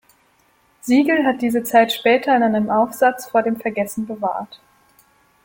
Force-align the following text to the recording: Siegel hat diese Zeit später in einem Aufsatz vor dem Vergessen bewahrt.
Siegel 0.81 1.27
hat 1.27 1.43
diese 1.43 1.61
Zeit 1.61 1.91
später 1.91 2.35
in 2.35 2.41
einem 2.41 2.71
Aufsatz 2.71 3.27
vor 3.27 3.43
dem 3.43 3.57
Vergessen 3.57 4.07
bewahrt. 4.07 4.59